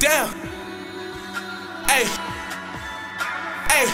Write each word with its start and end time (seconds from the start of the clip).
Damn. 0.00 0.32
Hey. 1.84 2.08
Hey. 3.68 3.84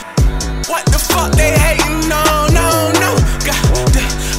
What 0.71 0.87
the 0.87 1.03
fuck 1.03 1.35
they 1.35 1.59
hating 1.59 2.07
on? 2.15 2.54
No, 2.54 2.95
no. 3.03 3.19
God, 3.43 3.59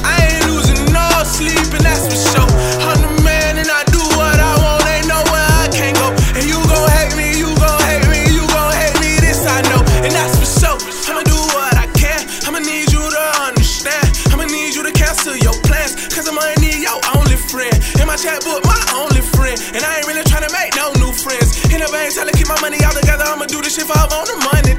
I 0.00 0.32
ain't 0.32 0.48
losing 0.48 0.80
no 0.88 1.04
sleep, 1.28 1.60
and 1.76 1.84
that's 1.84 2.08
for 2.08 2.16
sure. 2.16 2.48
I'm 2.88 2.96
the 3.04 3.20
man, 3.20 3.60
and 3.60 3.68
I 3.68 3.84
do 3.92 4.00
what 4.16 4.40
I 4.40 4.56
want. 4.64 4.88
Ain't 4.88 5.12
nowhere 5.12 5.44
I 5.60 5.68
can't 5.68 5.92
go. 5.92 6.08
And 6.40 6.48
you 6.48 6.56
gon' 6.72 6.88
hate 6.88 7.12
me, 7.20 7.36
you 7.36 7.52
gon' 7.60 7.84
hate 7.84 8.08
me, 8.08 8.24
you 8.32 8.48
gon' 8.48 8.72
hate 8.72 8.96
me. 9.04 9.20
This 9.20 9.44
I 9.44 9.60
know, 9.68 9.84
and 10.00 10.12
that's 10.16 10.40
for 10.40 10.48
sure. 10.48 10.80
I'ma 11.12 11.20
do 11.28 11.36
what 11.52 11.76
I 11.76 11.84
can. 11.92 12.24
I'ma 12.48 12.64
need 12.64 12.88
you 12.88 13.04
to 13.04 13.24
understand. 13.44 14.08
I'ma 14.32 14.48
need 14.48 14.72
you 14.72 14.88
to 14.88 14.92
cancel 14.96 15.36
your 15.36 15.52
plans, 15.68 16.00
cause 16.16 16.24
I 16.24 16.32
might 16.32 16.56
need 16.64 16.80
your 16.80 16.96
only 17.12 17.36
friend. 17.36 17.76
In 18.00 18.08
my 18.08 18.16
chat 18.16 18.40
book, 18.40 18.64
my 18.64 18.77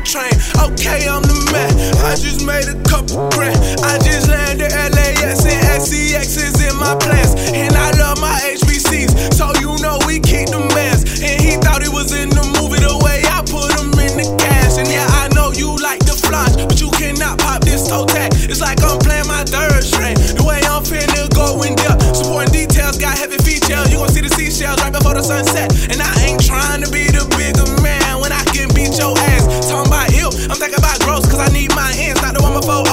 train. 0.10 0.34
Okay, 0.58 1.06
I'm 1.06 1.22
the 1.22 1.38
man. 1.54 1.70
I 2.02 2.16
just 2.18 2.42
made 2.42 2.66
a 2.66 2.74
couple 2.90 3.30
grand. 3.30 3.58
I 3.86 4.00
just 4.02 4.28
landed 4.28 4.72
LAX 4.74 5.46
and 5.46 5.84
SEX 5.84 6.36
is 6.36 6.58
in 6.66 6.76
my 6.78 6.96
plans. 6.98 7.29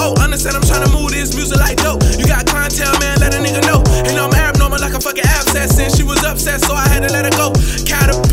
cold. 0.07 0.19
Understand 0.19 0.55
I'm 0.55 0.63
trying 0.63 0.85
to 0.85 0.91
move 0.91 1.11
this 1.11 1.35
music 1.35 1.59
like 1.59 1.77
dope. 1.77 2.03
You 2.17 2.25
got 2.25 2.45
clientele, 2.47 2.95
man, 2.99 3.19
let 3.19 3.35
a 3.35 3.39
nigga 3.39 3.61
know. 3.67 3.83
And 4.07 4.15
I'm 4.17 4.31
Arab 4.33 4.57
normal 4.57 4.79
like 4.79 4.93
a 4.93 5.01
fucking 5.01 5.25
abscess. 5.25 5.79
And 5.79 5.91
she 5.91 6.03
was 6.03 6.23
upset, 6.23 6.61
so 6.61 6.73
I 6.73 6.87
had 6.87 7.03
to 7.07 7.11
let 7.11 7.25
her 7.25 7.35
go. 7.35 7.51
Caterpillar 7.83 8.26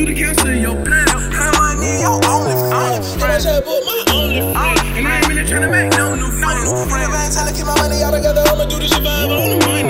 do 0.00 0.14
the 0.14 0.20
counsel 0.20 0.48
in 0.48 0.62
your 0.62 0.76
plan. 0.84 1.06
How 1.08 1.52
I 1.60 1.76
need 1.76 2.00
your 2.00 2.16
only 2.24 2.56
friend. 2.72 3.04
I'm 3.04 3.18
trying 3.20 3.42
to 3.44 3.60
book 3.60 3.82
my 3.84 4.04
only 4.16 4.40
friend. 4.40 4.96
And 4.96 5.08
I 5.08 5.16
ain't 5.18 5.28
really 5.28 5.44
tryna 5.44 5.70
make 5.70 5.92
no 5.92 6.14
new 6.16 6.30
friends. 6.40 6.72
Friends, 6.88 7.12
I 7.12 7.24
ain't 7.24 7.34
trying 7.34 7.52
keep 7.54 7.66
my 7.66 7.76
money 7.76 8.02
all 8.02 8.12
together. 8.12 8.42
I'ma 8.48 8.64
do 8.64 8.78
this 8.78 8.90
shit 8.90 9.02
vibe 9.02 9.28
on 9.28 9.58
the 9.58 9.66
money. 9.66 9.89